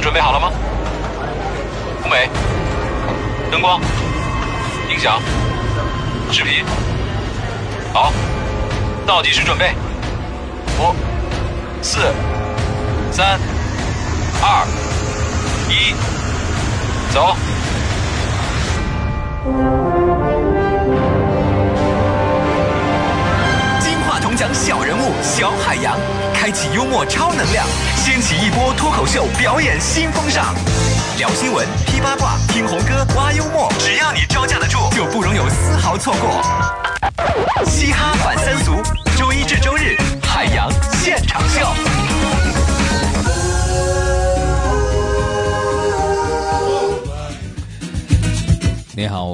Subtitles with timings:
[0.00, 0.50] 准备好了吗？
[2.04, 2.30] 舞美、
[3.50, 3.80] 灯光、
[4.88, 5.20] 音响、
[6.30, 6.64] 视频，
[7.92, 8.12] 好，
[9.06, 9.74] 倒计时准备，
[10.78, 10.94] 五、
[11.82, 11.98] 四、
[13.10, 13.38] 三、
[14.40, 14.66] 二、
[15.68, 15.94] 一，
[17.12, 17.36] 走。
[24.52, 25.96] 小人物小海洋，
[26.34, 27.66] 开启幽默超能量，
[27.96, 30.54] 掀起一波脱口秀表演新风尚。
[31.16, 36.42] 聊新闻、批八卦、听红歌、挖幽默，只要你招架得住，就不容有丝毫错过。
[37.64, 38.67] 嘻哈反三俗，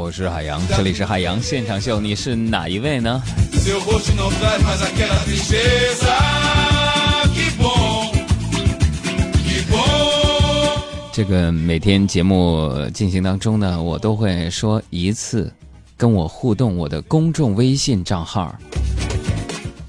[0.04, 3.22] 我是海洋，这里是海洋现场秀，你是哪一位呢？
[11.10, 15.50] 这个每天节目进行当中呢，我都会说一次
[15.96, 18.54] 跟我互动我的公众微信账号。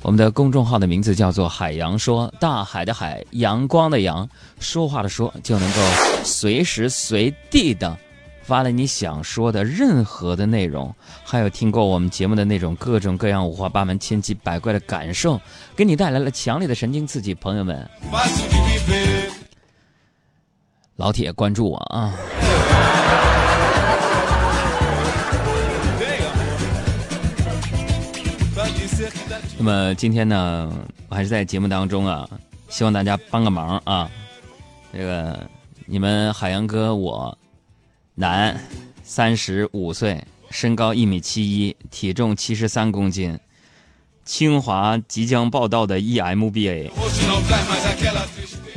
[0.01, 4.29] 我们的公众号的名字叫做“海洋说”，大海的海，阳光的阳，
[4.61, 5.77] 说话的说，就能够
[6.23, 7.97] 随时随地的
[8.45, 10.93] 发了你想说的任何的内容，
[11.23, 15.41] 还有听过我们节目的那种各种各样五花八门、千奇百怪的感受，
[15.75, 17.33] 给你带来了强烈的神经刺激。
[17.33, 17.89] 朋友们，
[20.95, 22.13] 老铁关注我啊！
[29.57, 30.71] 那么今天呢，
[31.09, 32.29] 我还是在节目当中啊，
[32.69, 34.07] 希望大家帮个忙啊。
[34.93, 35.49] 这个
[35.87, 37.35] 你们海洋哥我，
[38.17, 38.57] 男，
[39.03, 43.37] 三十五岁，身高一米七一，体重七十三公斤，
[44.23, 46.91] 清华即将报到的 EMBA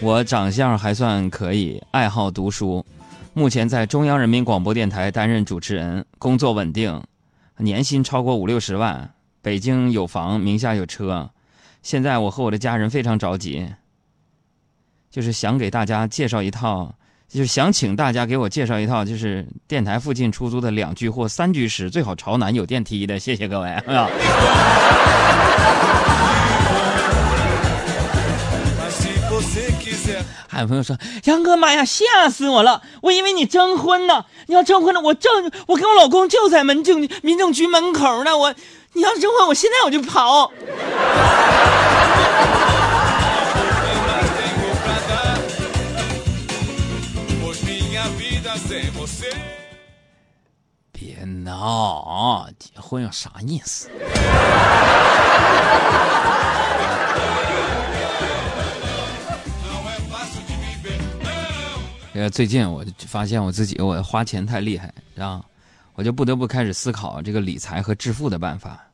[0.00, 2.84] 我长相还算可以，爱好读书，
[3.32, 7.00] 目前在中央人民广播电台担任主持人，工作稳定，
[7.58, 11.30] 年薪超过五六十万，北京有房，名下有车。
[11.80, 13.68] 现在我和我的家人非常着急，
[15.12, 16.96] 就是想给大家介绍一套，
[17.28, 23.18] 就是想请大家给我介绍一套，就是电台附近出租的两居或三居室，最好朝南有电梯的。
[23.18, 23.68] 谢谢各位。
[23.86, 24.08] 啊.
[30.50, 32.82] 还有朋友说：“杨哥，妈呀，吓死我了！
[33.02, 34.24] 我以为你征婚呢。
[34.46, 35.30] 你要征婚呢，我正
[35.66, 38.36] 我跟我老公就在民政民政局门口呢。
[38.36, 38.52] 我
[38.94, 40.50] 你要征婚，我现在我就跑。
[51.28, 53.98] no，，结婚有啥意思？Não
[59.86, 60.98] é fácil de viver.
[61.22, 61.34] Não.
[62.14, 65.44] 呃，最近我发现我自己我花钱太厉害，啊，
[65.94, 68.86] 我就不得不开始思考这个理财和致富的办法。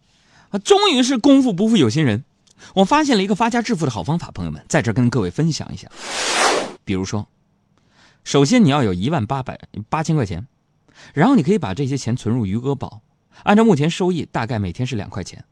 [0.50, 2.24] 啊，终于是功夫不负有心人，
[2.74, 5.88] 我发现了一个发家致富的好方法，朋友们，在这跟各位分享一下。
[6.84, 7.26] 比如说，
[8.24, 9.58] 首先你要有一万八百
[9.88, 10.46] 八千块钱，
[11.12, 13.02] 然后你可以把这些钱存入余额宝，
[13.42, 15.44] 按照目前收益大概每天是两块钱，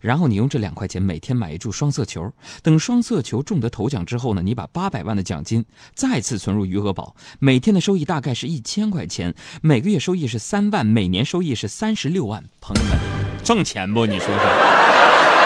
[0.00, 2.32] 然后你用这两块钱每天买一注双色球，
[2.62, 5.64] 等双色球中得头奖之后呢，你把八百万的奖金
[5.94, 12.44] 再次存入余额宝，每天的收益大概是一千块钱，每个月收益是三万，每年收益是三十六万。
[12.60, 12.98] 朋友们，
[13.42, 14.04] 挣钱不？
[14.04, 15.37] 你说说？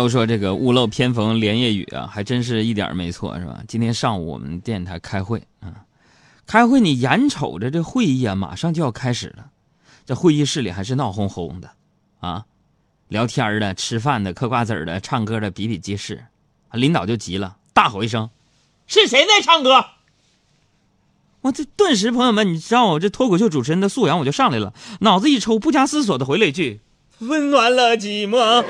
[0.00, 3.62] 都说这个屋漏偏逢连夜雨啊，还真是一点没错，是吧？
[3.68, 5.84] 今天上午我们电台开会啊，
[6.46, 9.50] 开会你眼瞅着这会议啊马上就要开始了，
[10.06, 11.70] 这会议室里还是闹哄哄的，
[12.20, 12.46] 啊，
[13.08, 16.24] 聊天的、吃饭的、嗑瓜子的、唱歌的比比皆是，
[16.72, 18.30] 领导就急了，大吼一声
[18.88, 19.84] ：“是谁在唱歌？”
[21.42, 26.80] 我这顿时，朋友们，你知道我这脱口秀主持人的素养我就上来了，脑子一抽，不加思索的回了一句
[27.20, 28.64] ：“温暖了寂寞。”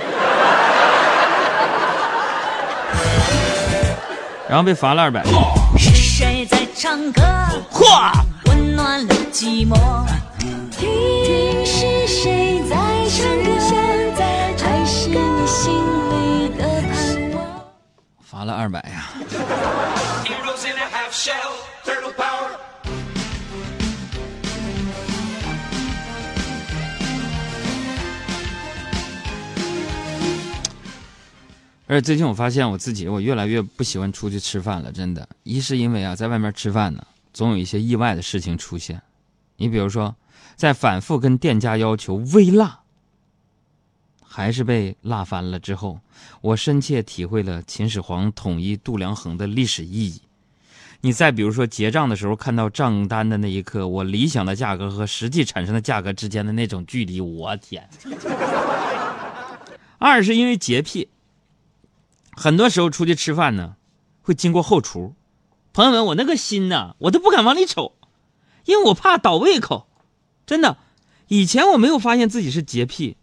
[4.51, 5.23] 然后被罚了二百。
[5.79, 7.23] 是谁在唱歌？
[7.71, 8.11] 嚯！
[8.47, 9.77] 温暖了寂寞。
[10.73, 12.75] 听是谁在
[13.09, 13.51] 唱歌？
[14.59, 15.73] 还是你心
[16.11, 17.63] 里的盼望？
[18.21, 19.11] 罚了二百呀！
[31.91, 34.93] 而且最近我发现我自己，我越来越不喜欢出去吃饭了。
[34.93, 39.03] 真的，一是因为啊，在外面吃饭呢，总有一些意外的事情出现。
[39.57, 40.15] 你比如说，
[40.55, 42.83] 在反复跟店家要求微辣，
[44.23, 45.99] 还是被辣翻了之后，
[46.41, 50.23] 我深切体会了秦始皇统一度量衡的历史意义。
[51.01, 57.91] 你再比如说结账的时候看到账单的那一刻，我理想的价格和实际产生的价格之间的那种距离，我天！
[59.99, 61.09] 二是因为洁癖，
[62.41, 63.75] 很多时候出去吃饭呢，
[64.23, 65.15] 会经过后厨。
[65.75, 67.93] 朋友们，我那个心呐，我都不敢往里瞅，
[68.65, 69.87] 因为我怕倒胃口。
[70.47, 70.79] 真的，
[71.29, 73.19] 以前我没有发现自己是洁癖，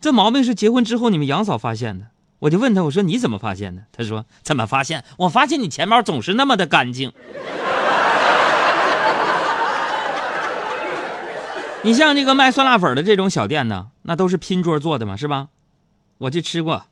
[0.00, 2.06] 这毛病是结婚之后你们杨嫂发现的。
[2.40, 3.84] 我就问他，我说你怎么发现的？
[3.92, 5.04] 他说怎么发现？
[5.18, 7.12] 我发现你钱包总是那么的干净。
[11.82, 15.50] 你像这个卖酸辣粉的这种小店呢，那都是拼桌做的嘛，是吧？
[16.18, 16.86] 我去吃过，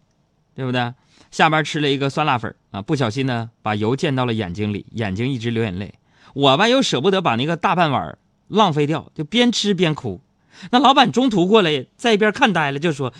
[0.58, 0.93] 对不对？
[1.31, 5.94] 下班吃了一个酸辣粉啊，不小心呢把油溅到了眼睛里，眼睛一直流眼泪。
[6.34, 8.19] 我吧又舍不得把那个大半碗
[8.49, 10.20] 浪费掉，就边吃边哭。
[10.72, 13.14] 那老板中途过来，在一边看呆了，就说。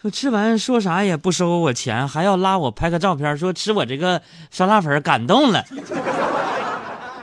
[0.00, 5.58] 说吃完说啥也不收我钱，还要拉我拍个照片，说吃我这个酸辣粉感动了。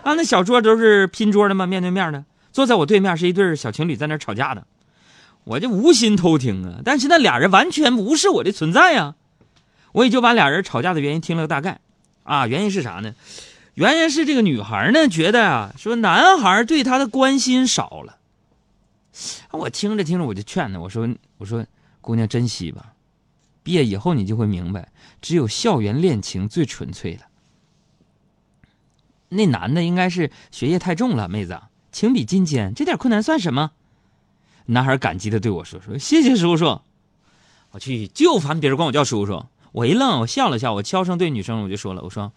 [0.03, 4.63] 啊，那小桌都是拼桌的嘛，面对面的，坐在我对面是一对小情侣在那吵架呢，
[5.45, 9.15] 我就无心偷听啊，但是那俩人完全无视我的存在呀，
[9.95, 11.79] 我也就把俩人吵架的原因听了个大概。
[12.23, 13.15] 啊，原因是啥呢？
[13.75, 18.17] 原因是这个女孩呢觉得啊，说男孩对她的关心少了。
[19.51, 21.65] 我听着听着我就劝她，我说我说。
[22.01, 22.93] 姑娘，珍惜吧，
[23.63, 24.89] 毕业以后你就会明白，
[25.23, 27.21] 只有校园恋情最纯粹了。
[29.29, 31.59] 那男的应该是学业太重了，妹子，
[31.91, 33.71] 情比金坚，这点困难算什么？
[34.67, 36.79] 男孩感激的对我说：“说谢谢叔叔。”
[37.73, 39.43] 我去，就烦别人管我叫叔叔。
[39.75, 42.31] 我一愣，我笑了笑，我悄声对女生我就说了：“我说，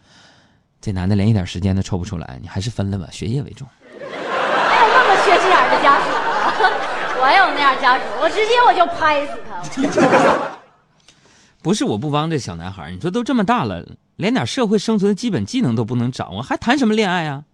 [0.80, 3.64] 这男的连一点时间都抽不出来，你还是分了吧，学业为重。”
[3.94, 6.52] 还有那么缺心眼的家属啊！
[7.22, 10.58] 我有那样家属，我直接我就拍死他。
[11.62, 13.86] 不是我不帮这小男孩，你说都这么大了，
[14.16, 17.44] 连点社会生存的基本技能都不能掌握，还谈什么恋爱啊？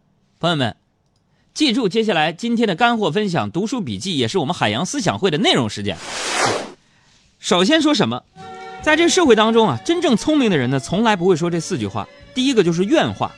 [0.41, 0.75] 朋友们，
[1.53, 5.99] 记住接下来今天的干货分享、读书笔记，也是我们海洋思想会的内容时间。
[7.39, 8.23] 首先说什么，
[8.85, 12.07] 在这社会当中啊，真正聪明的人呢，从来不会说这四句话。
[12.35, 13.33] 第一个就是怨话，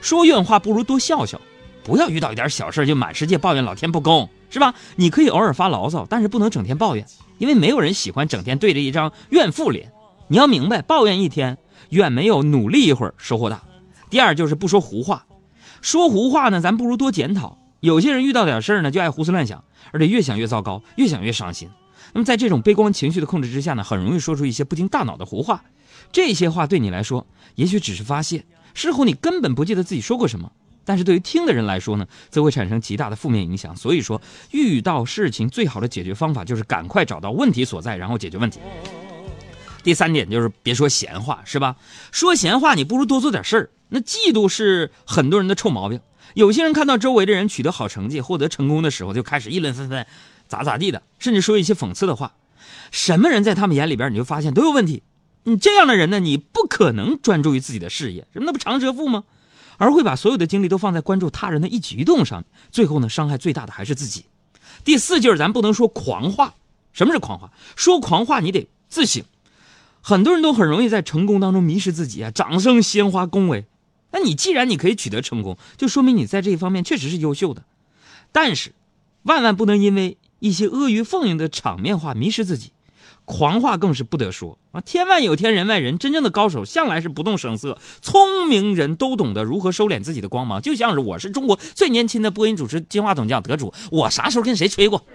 [0.00, 1.40] 说怨话不如多笑笑，
[1.82, 4.30] 不要遇到一点小事就满世界抱怨老天不公。
[4.48, 4.76] 是吧？
[4.94, 7.04] 你可以偶尔发牢骚，但是不能整天抱怨，
[7.38, 9.90] 因为没有人喜欢整天对着一张怨妇脸。
[10.28, 13.64] 你要明白，抱怨一天远没有努力一会儿收获大。
[14.08, 15.26] 第二就是不说胡话，
[15.82, 17.58] 说胡话呢，咱不如多检讨。
[17.80, 21.68] 有些人遇到点事儿呢，就爱胡思乱想，而且越想越糟糕，越想越伤心。
[22.12, 25.64] 那么在这种悲观情绪的控制之下呢，很容易说出一些不经大脑的胡话。
[26.12, 27.26] 这些话对你来说，
[27.56, 28.44] 也许只是发泄，
[28.74, 30.52] 事后你根本不记得自己说过什么。
[30.84, 33.76] 但是对于听的人来说呢，则会产生极大的负面影响。
[33.76, 34.22] 所以说，
[34.52, 38.60] 遇到事情最好的解决方法就是赶快找到问题所在，然后解决问题。
[39.82, 41.76] 第三点就是别说闲话，是吧？
[42.12, 43.70] 说闲话你不如多做点事儿。
[43.88, 46.00] 那嫉妒是很多人的臭毛病。
[46.34, 50.06] 有些人看到周围的人取得好成绩、获得成功的时候，就开始议论纷纷，
[50.48, 52.34] 咋咋地的，甚至说一些讽刺的话。
[52.90, 55.02] 什么人在他们眼里边，你就发现都有问题。
[55.44, 59.24] 你这样的人呢，你不可能专注于自己的事业，什么那不长舌妇吗？
[59.76, 64.24] 而会把所有的精力都放在关注他人的一举一动上，最后呢，伤害最大的还是自己。
[64.84, 66.54] 第四就是咱不能说狂话。
[66.92, 67.52] 什么是狂话？
[67.76, 69.22] 说狂话你得自省。
[70.00, 73.66] 很多人都很容易在成功当中迷失自己啊，掌声、鲜花、恭维。
[74.12, 77.64] 那你既然你可以取得成功，就说明你在这一方面确实是优秀的。
[78.32, 78.72] 但是，
[79.24, 82.72] 万万不能因为一些阿谀奉迎的场面话迷失自己。
[83.24, 84.80] 狂话更是不得说啊！
[84.80, 87.76] 天外有天，人外人，真正的高手向来是不动声色。
[88.00, 95.04] 聪明人都懂得如何收敛自己的光芒，就像是我是中国最年轻的播音主持金话筒奖得主，我啥时候跟谁吹过？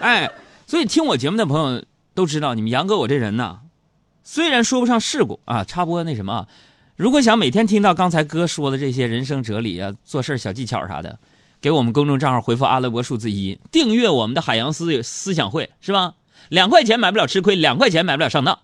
[0.00, 0.30] 哎，
[0.68, 1.82] 所以听我节目的朋友
[2.14, 3.58] 都知道，你们杨哥我这人呢，
[4.22, 6.46] 虽然说不上世故啊，插播那什么，
[6.96, 11.18] 如果想每天听到刚才哥说的这些人生哲理啊、做事小技巧啥的。
[11.60, 16.12] 给我们公众账号回复阿拉伯数字一，订阅我们的海洋思思想会是吧？
[16.50, 18.58] 两块钱买不了吃亏，两块钱买不了上当。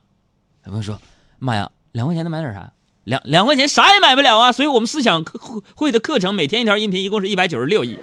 [0.67, 1.01] 有朋友说
[1.41, 2.73] ：“妈呀，两块钱能买点啥？
[3.05, 7.99] 两两块钱啥也买不了啊！”所以，我们思想课会的课程每天一条音频，一共是一百九十六亿，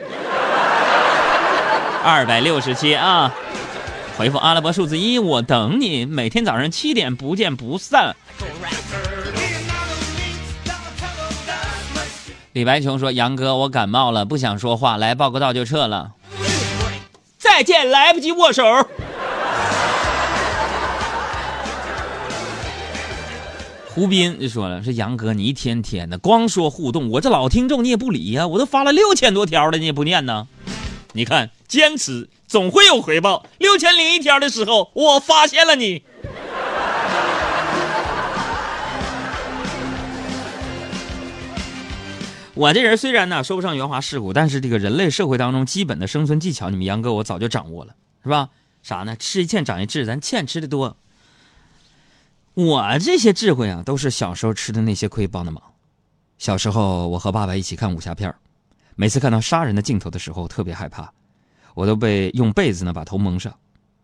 [2.04, 3.32] 二百六十七啊！
[4.18, 8.16] 回复阿拉伯数字一，我等你，每天早上七点不见不散。
[12.58, 16.14] 李白琼说：“杨哥，我感冒了，不想说话，来报个到就撤了。
[17.38, 18.64] 再见，来不及握手。
[23.94, 30.48] ”胡斌就说了：“说杨哥，你一天天的光说互动，我这老听众你也不理呀，我都发了六千多条了，你也不念呢？
[31.14, 33.46] 你看坚持总会有回报。
[33.60, 36.02] 六千零一条的时候，我发现了你。
[42.58, 48.50] 我这人虽然呢说不上圆滑世故，但是这个人类社会当中基本的生存技巧，你们杨哥我早就掌握了，是吧？
[48.82, 49.16] 啥呢？
[49.16, 50.98] 吃一堑长一智，咱堑吃的多。
[52.56, 55.62] 我这些智慧啊，都是小时候吃的那些亏帮的忙。
[56.40, 58.34] 小时候，我和爸爸一起看武侠片
[58.96, 61.14] 每次看到杀人的镜头的时候，特别害怕，
[61.76, 63.54] 我都被用被子呢把头蒙上。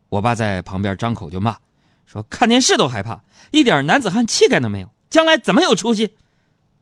[0.10, 1.57] 我爸在旁边张口就骂，
[2.05, 6.15] 说看电视都害怕，一点男子汉气概都没有，将来怎么有出息？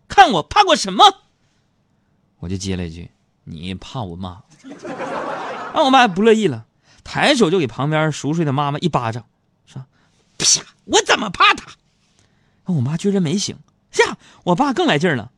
[0.09, 1.05] 看我怕过什么？
[2.41, 3.09] 我就接了一句
[3.45, 4.41] ：“你怕我骂？”
[5.73, 6.65] 让我爸不乐意了，
[7.05, 9.23] 抬手就给旁边熟睡的妈妈一巴掌，
[9.65, 9.85] 说
[10.37, 10.45] ：“啪！
[10.83, 11.71] 我怎么怕他？”
[12.73, 13.57] 我妈居然没醒，
[13.99, 14.17] 呀！
[14.43, 15.31] 我爸更来劲了，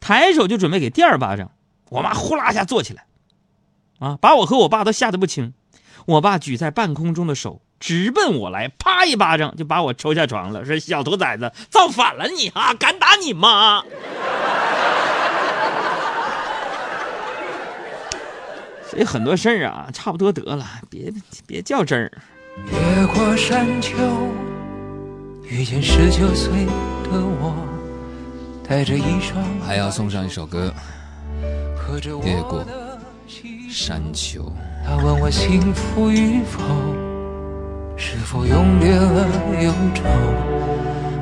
[0.00, 1.50] 抬手就准备给第二巴掌。
[1.88, 3.06] 我妈呼啦一下坐起来，
[3.98, 5.54] 啊，把我和我爸都吓得不轻。
[6.06, 12.74] 我爸举在半空中的手直奔我来，啪一巴掌就把我抽下床了，说：“小兔崽子，造反了你啊！
[12.74, 13.82] 敢打你妈！”
[18.90, 21.12] 所以很多事儿啊，差不多得了，别
[21.46, 22.10] 别较真儿。
[22.66, 23.96] 越过山丘，
[25.44, 26.66] 遇见十九岁
[27.04, 27.54] 的我，
[28.68, 30.74] 带着一双还要送上一首歌
[31.76, 34.42] 喝着我越过的喜《山丘》。
[34.84, 36.60] 他问我幸福与否，
[37.96, 39.24] 是否永别了
[39.62, 40.02] 忧愁？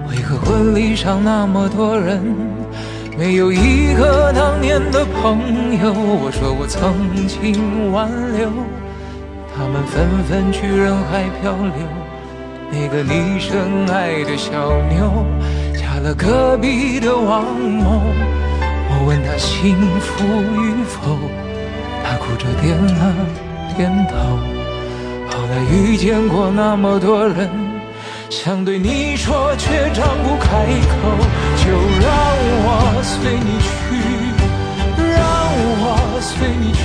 [0.09, 2.23] 为何婚礼上那么多人，
[3.19, 5.93] 没有一个当年的朋友？
[5.93, 8.09] 我说我曾经挽
[8.39, 8.49] 留，
[9.53, 11.83] 他们纷纷去人海漂流。
[12.71, 15.27] 那个你深爱的小妞，
[15.75, 18.03] 嫁了隔壁的王某。
[18.89, 21.19] 我问她幸福与否，
[22.05, 23.15] 她哭着点了
[23.77, 24.15] 点头。
[25.27, 27.51] 后来遇见过那么多人，
[28.31, 31.19] 想对你说却张不开口，
[31.69, 32.09] 就让
[32.65, 33.69] 我随你去，
[34.97, 35.21] 让
[35.85, 36.81] 我随你去。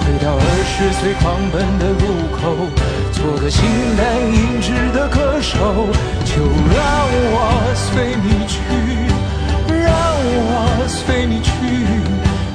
[0.24, 2.02] 到二十岁狂奔的路
[2.32, 2.40] 口，
[3.12, 3.60] 做个形
[3.98, 4.00] 单
[4.32, 5.52] 影只的歌手，
[6.24, 6.40] 就
[6.72, 6.80] 让
[7.36, 7.36] 我
[7.76, 8.56] 随你去，
[9.68, 11.52] 让我随你去。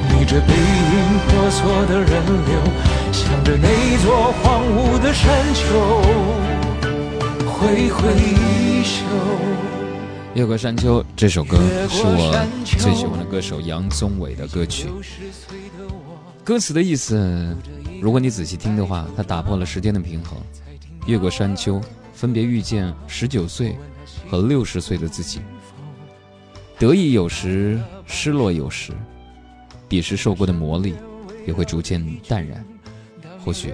[0.10, 2.10] 逆着背影婆娑的人
[2.48, 2.58] 流，
[3.12, 3.70] 向着那
[4.04, 5.62] 座荒芜的山丘
[7.46, 9.06] 挥挥衣袖。
[10.34, 11.58] 越过山丘这首歌
[11.90, 14.88] 是我最喜欢的歌手杨宗纬的歌曲。
[16.42, 17.54] 歌词的意思，
[18.02, 20.38] 如果你仔细听的话，它打破了时间的平衡，
[21.06, 21.82] 越过山丘，
[22.14, 23.76] 分别遇见十九岁
[24.30, 25.42] 和六十岁的自己。
[26.80, 28.94] 得意有时，失落有时，
[29.90, 30.94] 彼时受过的磨砺，
[31.46, 32.66] 也会逐渐淡然。
[33.44, 33.74] 或许，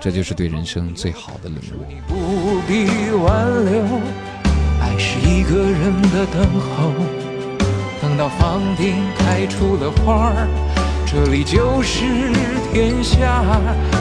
[0.00, 1.82] 这就是对人生最好的领悟。
[4.98, 6.92] 是一个人的等候，
[8.02, 10.48] 等到房顶开出了花儿，
[11.06, 12.02] 这里就是
[12.72, 13.44] 天下。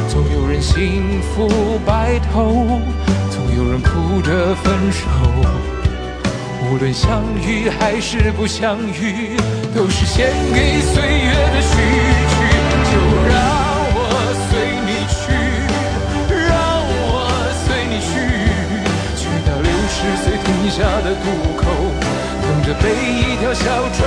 [0.10, 2.82] 总有人幸福白头，
[3.30, 5.06] 总有人哭着分手。
[6.70, 9.38] 无论相遇还是不相遇，
[9.76, 11.78] 都是献给岁月的序
[23.60, 24.07] 一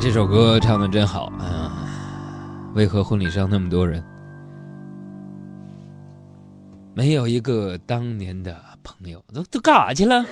[0.00, 1.70] 这首歌唱的真好，嗯，
[2.74, 4.02] 为何婚礼上那么多人，
[6.94, 10.24] 没有一个当年的朋友都都干啥去了？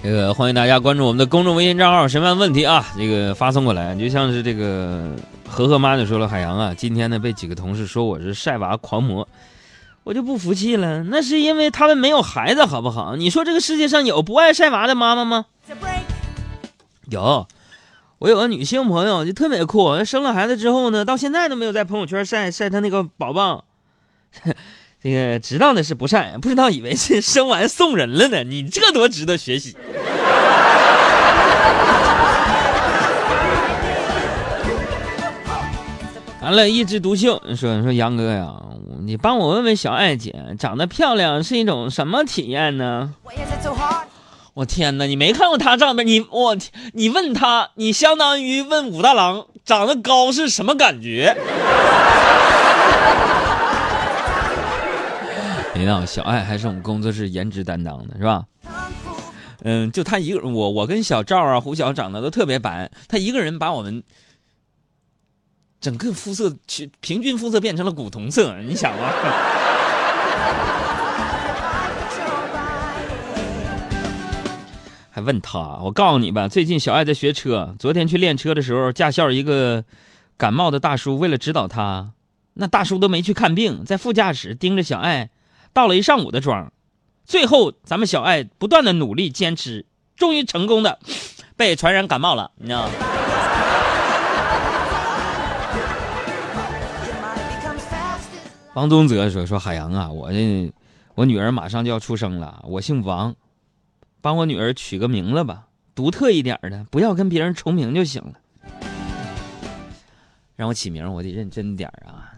[0.00, 2.86] 这个欢迎大家关注我们的公众微信账号，什么问题啊？
[2.96, 5.10] 这个发送过来，就像是这个。
[5.50, 9.26] 和和妈就说了，海洋啊，今天呢被几个同事说我是晒娃狂魔，
[10.04, 13.16] 我就不服气了，那是因为他们没有孩子，好不好？
[13.16, 15.46] 你说这个世界上有不爱晒娃的妈妈吗？
[17.10, 17.48] 有，
[18.18, 23.64] 我有个女性朋友就特别酷，生了孩子之后呢，到现在都没有在朋友圈晒晒她那个宝宝。
[25.02, 28.42] 这个知道的是不晒，不知道以为是生完送人了呢。
[28.44, 29.76] 你这多值得学习！
[36.48, 38.54] 完了，一枝独秀说说杨哥呀，
[39.02, 43.12] 你帮我问问小爱姐，长得漂亮是一种什么体验呢?
[44.54, 46.06] 我天哪，你没看过她照片？
[46.06, 46.56] 你我
[46.94, 51.36] 你问她，你相当于问武大郎长得高是什么感觉？
[55.74, 58.44] 你知道小爱还是我们工作室颜值担当的是吧？
[59.64, 64.02] 嗯，就她一个人，我我跟小赵啊、胡晓长得都特别白，她一个人把我们
[65.80, 69.12] 整个肤色去平均肤色变成了古铜色，你想啊？
[75.10, 79.84] 还问他，我告诉你吧，最近小爱在学车，昨天去练车的时候，驾校一个
[80.36, 82.12] 感冒的大叔为了指导他，
[82.54, 85.30] 那大叔都没去看病，在副驾驶盯着小爱，
[85.72, 86.72] 倒了一上午的妆。
[87.24, 90.98] 最后，咱们小爱不断的努力坚持，终于成功的
[91.56, 92.92] 被传染感冒了，你知道吗？
[98.78, 100.72] 王宗泽说：“说海洋啊，我这
[101.16, 103.34] 我女儿马上就要出生了，我姓王，
[104.20, 105.66] 帮我女儿取个名字吧，
[105.96, 108.34] 独特一点的，不要跟别人重名就行了。
[110.54, 112.32] 让我起名，我得认真点啊，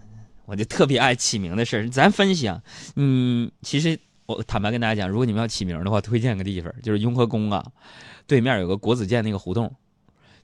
[0.46, 1.86] 我就特别爱起名的事儿。
[1.90, 2.62] 咱分析啊，
[2.96, 7.62] 嗯，其实我坦白跟大家讲，如果你们要起名的话，推荐个地方，就是雍和宫啊，
[8.26, 9.70] 对面有个国子监那个胡同。”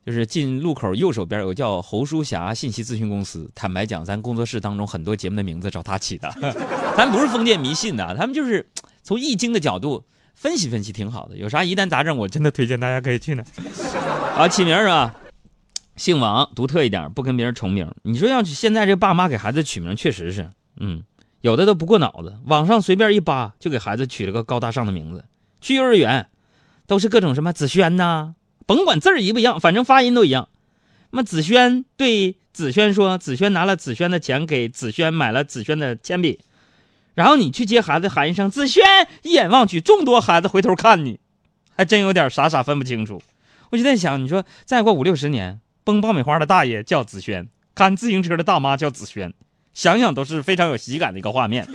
[0.06, 3.50] 就是进路口右手边有个叫侯淑霞信息咨询公司。
[3.56, 6.32] 坦白讲，咱工作室当中很多节目的名字找他起的，
[6.96, 8.64] 咱不是封建迷信的，他们就是
[9.02, 11.36] 从易经的角度分析分析，挺好的。
[11.36, 13.42] 有啥疑难杂症，我真的推荐大家可以去呢。
[14.38, 15.12] 啊，起名是吧？
[15.96, 17.92] 姓王，独特一点，不跟别人重名。
[18.02, 21.02] 你说要现在这爸妈给孩子取名，确实是，嗯，
[21.40, 25.24] 有的都不过脑子，网上随便一扒就给孩子取了个高大上的名字。
[25.60, 26.28] 去幼儿园，
[26.86, 28.34] 都是各种什么子轩呐、
[28.66, 30.48] 甭管字儿一不一样，反正发音都一样。
[31.10, 36.40] 那么子轩对子轩说，子轩拿了子轩的钱给子轩买了子轩的铅笔，
[37.14, 38.84] 然后你去接孩子喊一声子轩，
[39.22, 41.20] 一眼望去，众多孩子回头看你，
[41.76, 43.22] 还真有点傻傻分不清楚。
[43.70, 49.32] 我就在想，你说再过五六十年，崩爆米花的大爷叫子轩，看自行车的大妈叫子轩，
[49.74, 51.68] 想想都是非常有喜感的一个画面，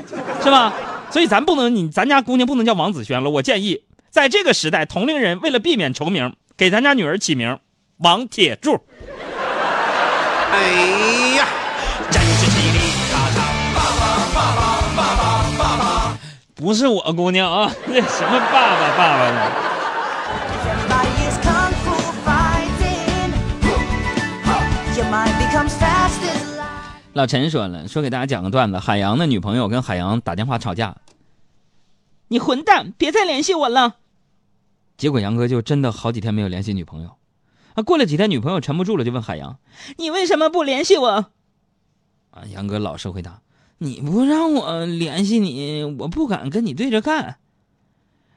[0.43, 0.73] 是吧？
[1.10, 3.30] 所以咱不能，你咱家姑娘不能叫王子轩了。
[3.30, 7.58] 我建议，在这个时代，同龄人为了避免重名，给咱家女儿起名
[7.97, 8.80] 王铁柱。
[10.52, 10.62] 哎
[11.36, 11.47] 呀，
[12.12, 12.78] 真是叽里
[13.12, 13.41] 咔嚓，
[16.54, 19.52] 不是我姑娘啊， 那什么爸爸爸爸的。
[27.13, 30.97] 老陈说了，说给大家讲个段子：海洋的女朋友跟海洋打电话吵架，
[32.28, 33.95] 你混蛋，别再联系我了。
[35.01, 37.17] 结果杨哥就真的好几天没有联系女朋友。
[37.73, 39.57] 啊，过了几天，女朋友沉不住了，就问海洋
[39.97, 41.09] ：“你为什么不联系我？”
[42.29, 43.41] 啊，杨哥老实回答
[43.79, 47.37] ：“你不让我联系你，我不敢跟你对着干。”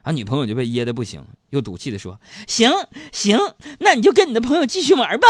[0.01, 2.71] 啊，女朋友就被噎得不行，又赌气的说：“行
[3.13, 3.37] 行，
[3.77, 5.27] 那你就跟你的朋友继续玩吧。”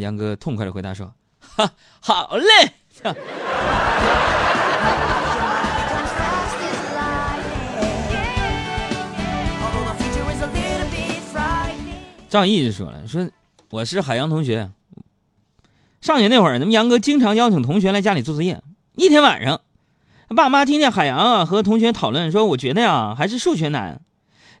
[0.00, 2.72] 杨哥痛快的回答说：“哈，好嘞。”
[12.28, 12.30] frightening.
[12.30, 13.28] 赵毅就说了：“说
[13.70, 14.70] 我是海洋同学，
[16.00, 18.62] 上学那会儿，咱们杨哥经常邀请同学来家里做作业。
[18.96, 19.60] 一天晚上，
[20.36, 24.00] 爸妈听见海洋啊和同学讨论说，我觉得呀还是数学难，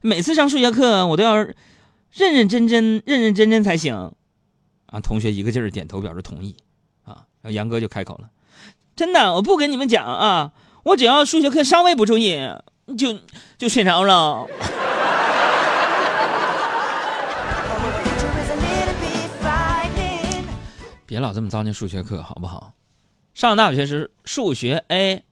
[0.00, 4.12] 每次上数学课我都要认认真真、认认真真才行。
[4.86, 6.56] 啊，同学一个劲儿点头表示同意。
[7.04, 8.30] 啊，然后杨哥就开口了：
[8.96, 10.52] 真的，我不跟你们讲啊，
[10.84, 12.38] 我只要数学课稍微不注意，
[12.96, 13.18] 就
[13.58, 14.46] 就睡着了。”
[21.08, 22.74] 别老这么糟践数学课，好不好？
[23.32, 25.24] 上大学时数学 A，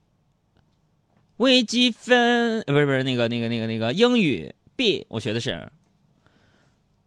[1.37, 5.71] 微积分不是不是那个那个那个那个英语 B，我学的是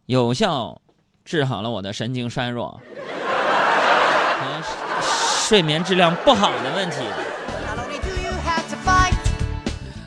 [0.06, 0.80] 有效
[1.26, 2.80] 治好了我的神经衰弱，
[4.40, 4.62] 和
[5.48, 6.98] 睡眠质量不好的问题。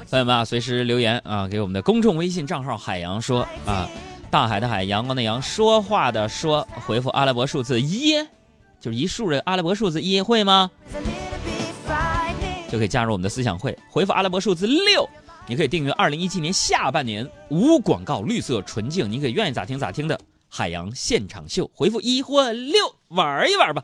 [0.09, 3.88] 朋友们啊，随时留言啊，给我们的公众微信账号“海洋说”啊，
[4.31, 8.14] 大海的海，阳光的阳，说话的说，回复阿拉伯数字一，
[8.83, 10.68] 就是一竖的阿拉伯数字一，会吗？
[12.68, 13.79] 就可以加入我们的思想会。
[13.88, 15.09] 回复阿拉伯数字六，
[15.47, 20.18] 你可以订阅二零一七年下半年无广告、绿色、纯净，你可以愿意咋听咋听的
[20.49, 21.71] 海洋现场秀。
[21.73, 23.81] 回复一或六，玩一玩吧。